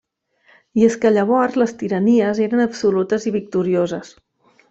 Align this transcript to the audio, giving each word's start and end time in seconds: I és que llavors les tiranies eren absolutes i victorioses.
I 0.81 0.85
és 0.87 0.95
que 1.03 1.11
llavors 1.17 1.57
les 1.63 1.75
tiranies 1.83 2.41
eren 2.47 2.65
absolutes 2.65 3.29
i 3.31 3.35
victorioses. 3.39 4.13